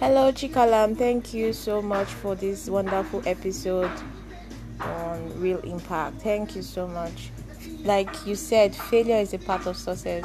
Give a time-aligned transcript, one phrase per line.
[0.00, 0.96] Hello, Chikalam.
[0.98, 3.90] Thank you so much for this wonderful episode
[4.80, 6.20] on Real Impact.
[6.20, 7.30] Thank you so much.
[7.84, 10.24] Like you said, failure is a part of success.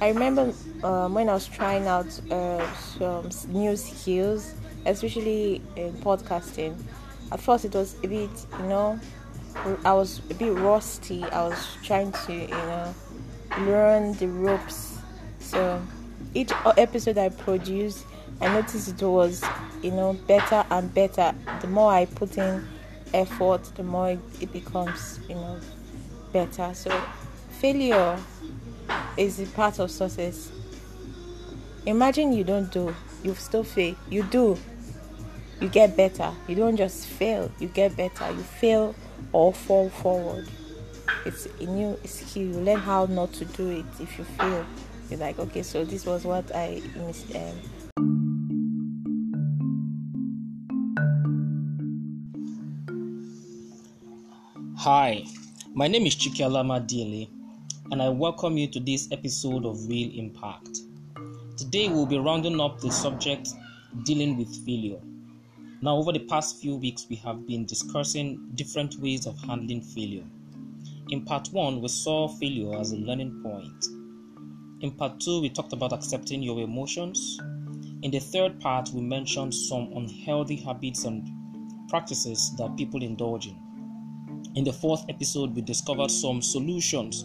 [0.00, 4.52] I remember um, when I was trying out uh, some new skills,
[4.84, 6.76] especially in podcasting.
[7.30, 8.98] At first, it was a bit, you know,
[9.84, 11.22] I was a bit rusty.
[11.22, 12.94] I was trying to, you know,
[13.60, 14.98] learn the ropes.
[15.38, 15.80] So
[16.34, 18.04] each episode I produced,
[18.40, 19.44] I noticed it was,
[19.82, 21.34] you know, better and better.
[21.60, 22.66] The more I put in
[23.12, 25.60] effort, the more it becomes, you know,
[26.32, 26.74] better.
[26.74, 26.90] So
[27.60, 28.18] failure
[29.16, 30.50] is a part of success.
[31.86, 33.94] Imagine you don't do, you still fail.
[34.10, 34.58] You do,
[35.60, 36.32] you get better.
[36.48, 38.30] You don't just fail, you get better.
[38.30, 38.94] You fail
[39.32, 40.48] or fall forward.
[41.24, 42.42] It's a new skill.
[42.42, 44.66] You learn how not to do it if you fail.
[45.08, 47.34] You're like, okay, so this was what I missed.
[47.34, 47.52] Um,
[54.84, 55.24] Hi,
[55.72, 57.26] my name is Chikialama Dile,
[57.90, 60.80] and I welcome you to this episode of Real Impact.
[61.56, 63.48] Today we'll be rounding up the subject
[64.02, 65.00] dealing with failure.
[65.80, 70.26] Now, over the past few weeks, we have been discussing different ways of handling failure.
[71.08, 73.86] In part one, we saw failure as a learning point.
[74.82, 77.38] In part two, we talked about accepting your emotions.
[78.02, 81.26] In the third part, we mentioned some unhealthy habits and
[81.88, 83.63] practices that people indulge in.
[84.54, 87.24] In the fourth episode, we discovered some solutions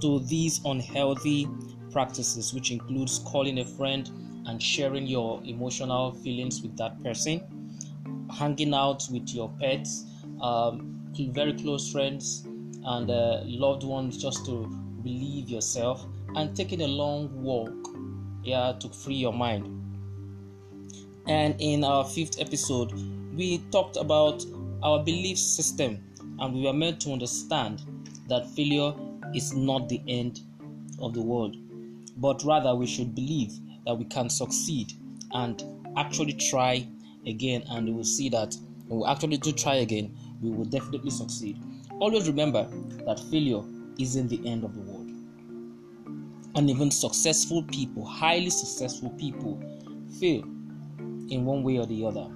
[0.00, 1.48] to these unhealthy
[1.92, 4.10] practices, which includes calling a friend
[4.46, 7.40] and sharing your emotional feelings with that person,
[8.30, 10.04] hanging out with your pets,
[10.40, 11.00] um,
[11.32, 12.44] very close friends,
[12.84, 14.68] and uh, loved ones just to
[15.04, 16.04] relieve yourself,
[16.34, 17.72] and taking a long walk,
[18.42, 19.64] yeah, to free your mind.
[21.26, 22.92] And in our fifth episode,
[23.34, 24.44] we talked about
[24.82, 26.02] our belief system,
[26.38, 27.82] and we were meant to understand
[28.28, 28.92] that failure
[29.34, 30.40] is not the end
[31.00, 31.56] of the world,
[32.16, 33.52] but rather we should believe
[33.86, 34.92] that we can succeed
[35.32, 35.62] and
[35.96, 36.86] actually try
[37.26, 38.56] again, and we will see that
[38.88, 41.58] when we actually do try again, we will definitely succeed.
[42.00, 42.68] Always remember
[43.06, 43.62] that failure
[43.98, 45.10] isn't the end of the world.
[46.56, 49.60] And even successful people, highly successful people,
[50.20, 50.42] fail
[51.30, 52.28] in one way or the other.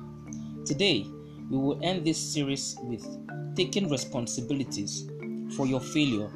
[0.64, 1.06] Today,
[1.50, 3.04] we will end this series with
[3.56, 5.08] taking responsibilities
[5.56, 6.30] for your failure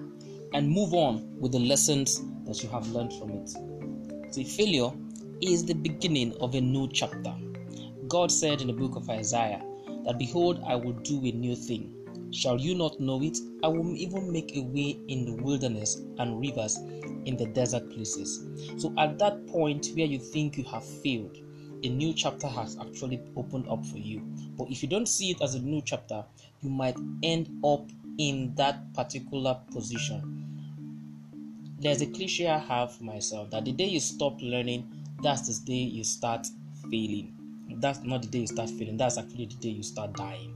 [0.55, 4.35] and move on with the lessons that you have learned from it.
[4.35, 4.91] See, failure
[5.41, 7.35] is the beginning of a new chapter.
[8.09, 9.63] God said in the book of Isaiah
[10.05, 11.95] that, Behold, I will do a new thing.
[12.33, 13.39] Shall you not know it?
[13.63, 16.79] I will even make a way in the wilderness and rivers
[17.27, 18.47] in the desert places.
[18.79, 21.37] So, at that point where you think you have failed,
[21.83, 24.21] a new chapter has actually opened up for you.
[24.57, 26.25] But if you don't see it as a new chapter,
[26.61, 27.89] you might end up
[28.19, 30.39] in that particular position.
[31.81, 34.89] There's a cliche I have for myself that the day you stop learning,
[35.23, 36.47] that's the day you start
[36.91, 37.35] failing.
[37.77, 40.55] That's not the day you start failing, that's actually the day you start dying.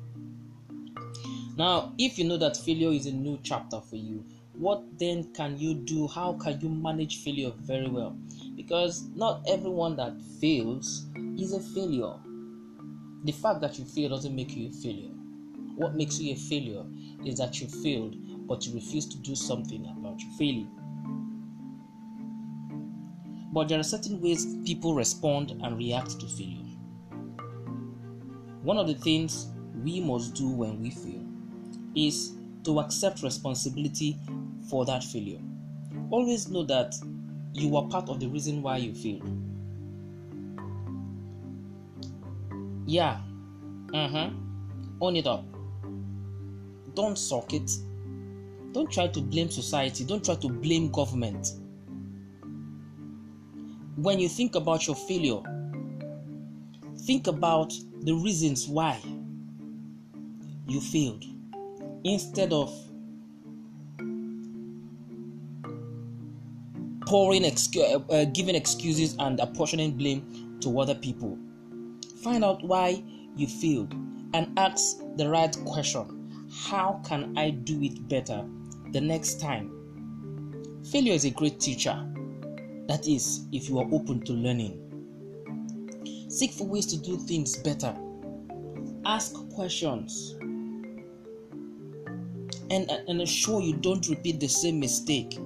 [1.57, 5.59] Now, if you know that failure is a new chapter for you, what then can
[5.59, 6.07] you do?
[6.07, 8.17] How can you manage failure very well?
[8.57, 11.07] Because not everyone that fails
[11.39, 12.15] is a failure.
[13.25, 15.11] The fact that you fail doesn't make you a failure.
[15.77, 16.85] What makes you a failure
[17.25, 20.71] is that you failed, but you refuse to do something about your failing.
[23.53, 26.65] But there are certain ways people respond and react to failure.
[28.63, 29.49] One of the things
[29.85, 31.25] we must do when we fail
[31.95, 32.33] is
[32.65, 34.19] to accept responsibility
[34.69, 35.41] for that failure.
[36.11, 36.95] Always know that
[37.57, 39.29] you are part of the reason why you failed.
[42.87, 43.21] Yeah,
[43.93, 44.31] uh-huh.
[45.01, 45.45] Own it up.
[46.95, 47.71] Don't suck it.
[48.73, 50.05] Don't try to blame society.
[50.05, 51.53] Don't try to blame government.
[53.97, 55.41] When you think about your failure,
[57.07, 59.01] think about the reasons why
[60.67, 61.25] you failed
[62.05, 62.73] instead of
[67.07, 71.39] pouring excu- uh, giving excuses and apportioning blame to other people.
[72.23, 73.03] Find out why
[73.37, 73.95] you failed
[74.35, 76.49] and ask the right question.
[76.53, 78.45] How can i do it better
[78.93, 80.83] the next time?
[80.91, 82.07] Failure is a great teacher.
[82.89, 84.83] That is if you are open to learning.
[86.29, 87.95] Seek for ways to do things better.
[89.05, 90.37] Ask questions.
[92.71, 95.39] And, and ensure you don't repeat the same mistake.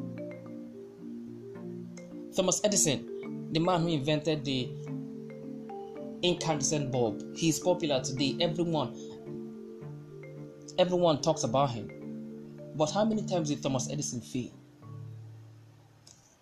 [2.41, 4.71] Thomas Edison, the man who invented the
[6.23, 7.37] incandescent bulb.
[7.37, 8.35] He's popular today.
[8.41, 8.97] Everyone,
[10.79, 11.91] everyone talks about him.
[12.77, 14.53] But how many times did Thomas Edison fail?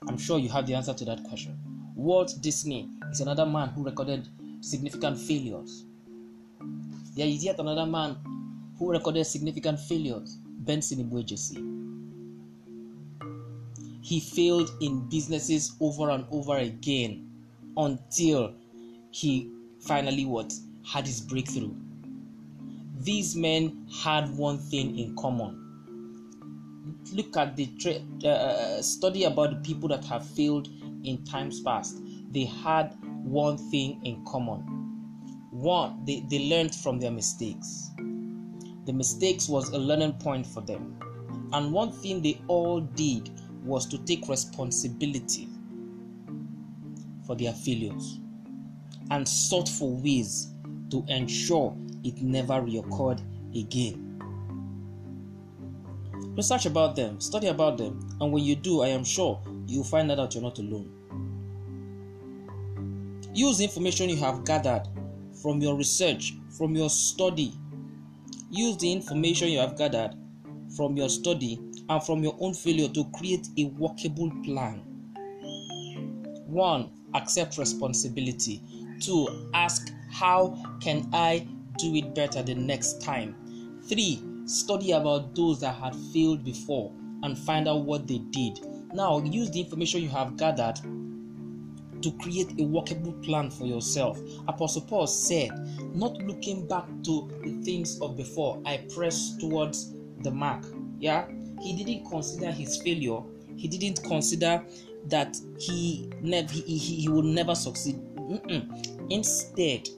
[0.07, 1.59] I'm sure you have the answer to that question.
[1.97, 4.29] Walt Disney is another man who recorded
[4.61, 5.85] significant failures.
[7.17, 8.17] There is yet another man
[8.79, 11.78] who recorded significant failures, Benson Ibwejesi.
[14.09, 17.31] He failed in businesses over and over again
[17.77, 18.55] until
[19.11, 20.51] he finally what
[20.83, 21.75] had his breakthrough.
[23.01, 25.63] These men had one thing in common.
[27.13, 30.69] Look at the tra- uh, study about the people that have failed
[31.05, 31.99] in times past.
[32.33, 34.61] They had one thing in common.
[35.51, 37.91] One, they, they learned from their mistakes.
[38.87, 40.99] The mistakes was a learning point for them.
[41.53, 43.31] And one thing they all did
[43.69, 45.49] was to take responsibility
[47.27, 48.19] for their failures
[49.11, 50.49] and sought for ways
[50.91, 53.21] to ensure it never reoccurred
[53.55, 54.05] again.
[56.35, 60.11] Research about them, study about them, and when you do, I am sure you'll find
[60.11, 60.95] out that you're not alone.
[63.35, 64.89] Use information you have gathered
[65.43, 67.53] from your research, from your study.
[68.51, 70.15] Use the information you have gathered
[70.77, 74.83] from your study and from your own failure to create a workable plan.
[76.47, 78.63] One, accept responsibility.
[79.01, 81.47] Two, ask how can I
[81.79, 83.81] do it better the next time.
[83.89, 86.93] Three, study about those that had failed before
[87.23, 88.61] and find out what they did.
[88.93, 90.77] Now, use the information you have gathered
[92.03, 94.21] to create a workable plan for yourself.
[94.47, 95.51] Apostle Paul said,
[95.95, 100.65] Not looking back to the things of before, I press towards the mark.
[100.99, 101.27] Yeah,
[101.61, 103.21] he didn't consider his failure,
[103.57, 104.65] he didn't consider
[105.07, 107.97] that he never he, he, he would never succeed.
[108.17, 109.11] Mm-mm.
[109.11, 109.89] Instead,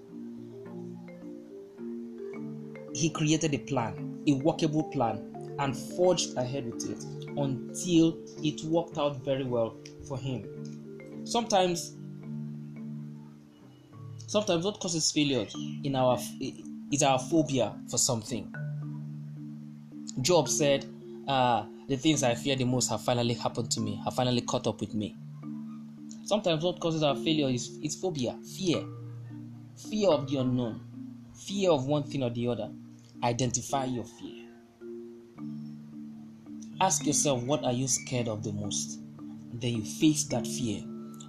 [2.95, 7.05] he created a plan, a workable plan, and forged ahead with it
[7.37, 9.77] until it worked out very well
[10.07, 11.25] for him.
[11.25, 11.97] Sometimes,
[14.27, 15.47] sometimes what causes failure
[15.85, 16.19] in our
[16.93, 18.53] is our phobia for something.
[20.23, 20.87] Job said,
[21.31, 24.67] uh, "The things I fear the most have finally happened to me, have finally caught
[24.67, 25.17] up with me."
[26.25, 28.85] Sometimes what causes our failure is, is phobia, fear,
[29.77, 30.81] fear of the unknown,
[31.35, 32.71] fear of one thing or the other.
[33.23, 34.47] Identify your fear.
[36.81, 39.01] Ask yourself, what are you scared of the most?
[39.53, 40.81] Then you face that fear.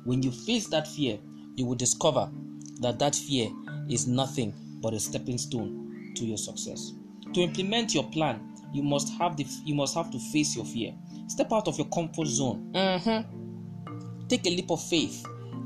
[0.06, 1.20] When you face that fear,
[1.56, 2.32] you will discover
[2.80, 3.50] that that fear
[3.90, 6.94] is nothing but a stepping stone to your success.
[7.34, 10.94] To implement your plan, you must have the you must have to face your fear.
[11.28, 12.72] Step out of your comfort zone.
[12.74, 14.28] Mm-hmm.
[14.28, 15.26] Take a leap of faith.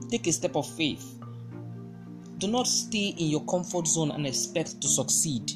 [0.09, 1.19] Take a step of faith.
[2.37, 5.51] Do not stay in your comfort zone and expect to succeed.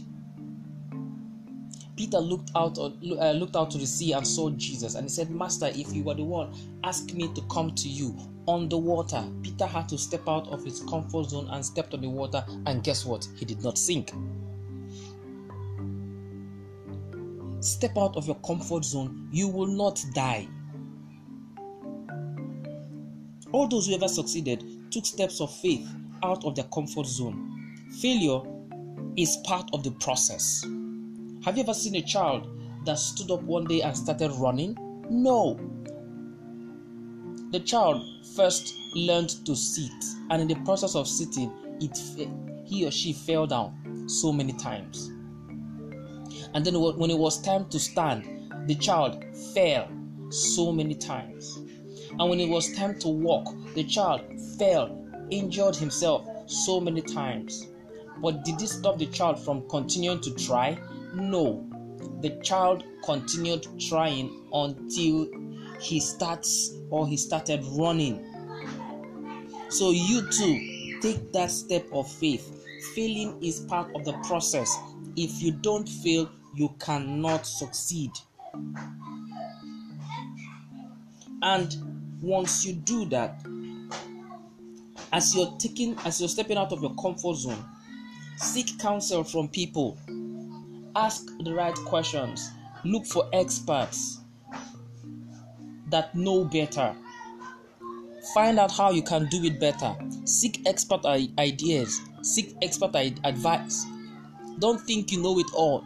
[2.00, 5.30] Peter looked out uh, looked out to the sea and saw Jesus, and he said,
[5.30, 6.54] "Master, if you were the one,
[6.86, 8.16] ask me to come to you
[8.46, 12.00] on the water." Peter had to step out of his comfort zone and stepped on
[12.00, 13.28] the water, and guess what?
[13.36, 14.14] He did not sink.
[17.62, 20.48] Step out of your comfort zone, you will not die.
[23.52, 25.88] All those who ever succeeded took steps of faith
[26.24, 27.76] out of their comfort zone.
[28.00, 28.42] Failure
[29.18, 30.64] is part of the process.
[31.44, 32.48] Have you ever seen a child
[32.86, 34.78] that stood up one day and started running?
[35.10, 35.60] No.
[37.52, 38.04] The child
[38.36, 39.92] first learned to sit,
[40.30, 41.52] and in the process of sitting,
[41.82, 41.98] it
[42.66, 45.12] he or she fell down so many times.
[46.54, 49.88] And then when it was time to stand, the child fell
[50.30, 51.58] so many times.
[52.12, 54.22] And when it was time to walk, the child
[54.58, 57.68] fell, injured himself so many times.
[58.22, 60.78] But did this stop the child from continuing to try?
[61.14, 61.66] No.
[62.22, 65.28] The child continued trying until
[65.80, 68.26] he starts or he started running.
[69.70, 72.56] So you too take that step of faith.
[72.96, 74.76] Failing is part of the process.
[75.16, 78.12] If you don't fail, you cannot succeed.
[81.42, 81.76] And
[82.22, 83.42] once you do that,
[85.14, 87.64] as you're taking, as you're stepping out of your comfort zone,
[88.38, 89.98] seek counsel from people,
[90.96, 92.52] ask the right questions,
[92.84, 94.20] look for experts
[95.90, 96.96] that know better.
[98.34, 99.96] Find out how you can do it better.
[100.26, 103.86] Seek expert ideas, seek expert advice.
[104.60, 105.86] Don't think you know it all.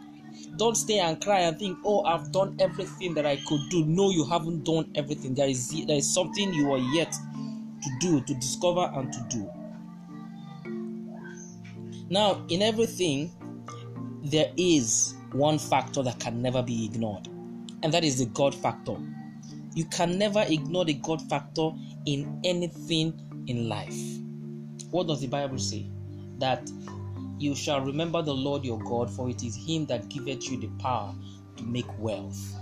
[0.56, 3.84] Don't stay and cry and think, oh, I've done everything that I could do.
[3.84, 5.34] No, you haven't done everything.
[5.34, 9.50] There is there is something you are yet to do, to discover and to do.
[12.08, 13.32] Now, in everything,
[14.22, 17.28] there is one factor that can never be ignored,
[17.82, 18.96] and that is the God factor.
[19.74, 21.70] You can never ignore the God factor
[22.06, 23.98] in anything in life.
[24.90, 25.86] What does the Bible say?
[26.38, 26.70] That
[27.38, 30.68] you shall remember the Lord your God, for it is Him that giveth you the
[30.78, 31.14] power
[31.56, 32.54] to make wealth.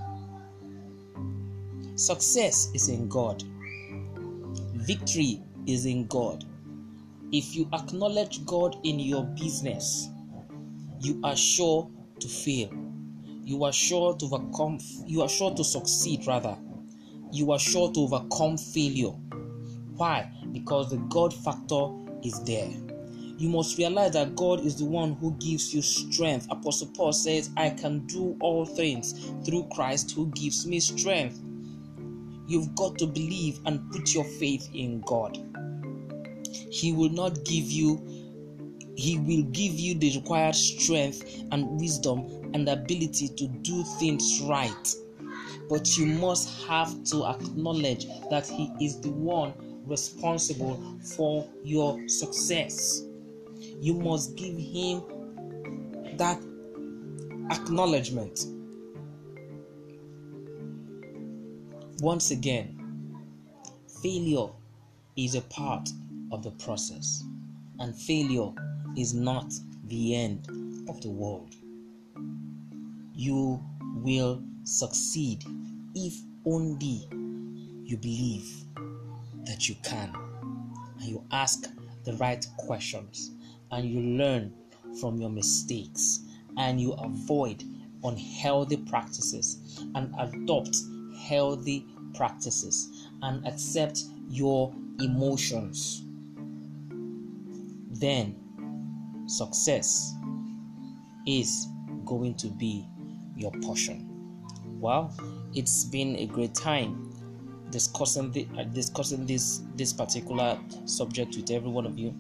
[1.94, 3.42] Success is in God,
[4.74, 6.44] victory is in God.
[7.32, 10.08] If you acknowledge God in your business,
[11.00, 12.70] you are sure to fail.
[13.44, 16.56] You are sure to overcome, you are sure to succeed, rather.
[17.32, 19.14] You are sure to overcome failure.
[19.96, 20.30] Why?
[20.52, 21.88] Because the God factor
[22.22, 22.70] is there.
[23.38, 26.46] You must realize that God is the one who gives you strength.
[26.50, 31.40] Apostle Paul says, I can do all things through Christ who gives me strength.
[32.46, 35.38] You've got to believe and put your faith in God.
[36.70, 38.22] He will not give you
[38.94, 44.94] he will give you the required strength and wisdom and ability to do things right.
[45.68, 49.54] But you must have to acknowledge that He is the one
[49.86, 53.02] responsible for your success.
[53.82, 55.02] You must give Him
[56.16, 56.40] that
[57.50, 58.46] acknowledgement.
[61.98, 62.78] Once again,
[64.00, 64.46] failure
[65.16, 65.88] is a part
[66.30, 67.24] of the process,
[67.80, 68.52] and failure
[68.96, 69.52] is not
[69.88, 70.46] the end
[70.88, 71.52] of the world.
[73.16, 73.60] You
[73.96, 75.42] will succeed
[75.96, 76.14] if
[76.46, 77.08] only
[77.82, 78.48] you believe
[79.44, 80.14] that you can
[81.00, 81.68] and you ask
[82.04, 83.32] the right questions
[83.72, 84.52] and you learn
[85.00, 86.20] from your mistakes
[86.58, 87.64] and you avoid
[88.04, 90.76] unhealthy practices and adopt
[91.26, 96.02] healthy practices and accept your emotions
[98.02, 98.36] then
[99.26, 100.14] success
[101.26, 101.68] is
[102.04, 102.86] going to be
[103.36, 104.08] your portion.
[104.80, 105.14] Well,
[105.54, 107.10] it's been a great time
[107.70, 112.14] discussing the, uh, discussing this this particular subject with every one of you,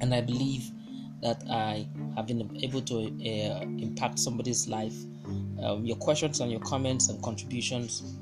[0.00, 0.70] and I believe
[1.22, 4.94] that I have been able to uh, impact somebody's life.
[5.62, 8.16] Um, your questions and your comments and contributions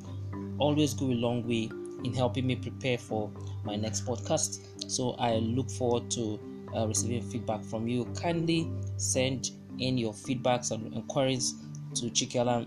[0.59, 1.71] always go a long way
[2.05, 3.31] in helping me prepare for
[3.65, 4.91] my next podcast.
[4.91, 6.41] So I look forward to
[6.75, 8.07] uh, receiving feedback from you.
[8.21, 11.55] Kindly send in your feedbacks and inquiries
[11.95, 12.67] to chikalamad